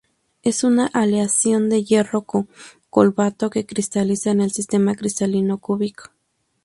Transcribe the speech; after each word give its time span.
Es 0.41 0.63
una 0.63 0.87
aleación 0.87 1.69
de 1.69 1.83
hierro 1.83 2.23
con 2.23 2.49
cobalto, 2.89 3.51
que 3.51 3.67
cristaliza 3.67 4.31
en 4.31 4.41
el 4.41 4.49
sistema 4.51 4.95
cristalino 4.95 5.59
cúbico. 5.59 6.05